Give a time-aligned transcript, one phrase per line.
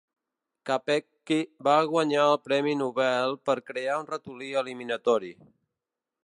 [0.67, 5.33] Capecchi va guanyar el premi Nobel per crear un ratolí eliminatori.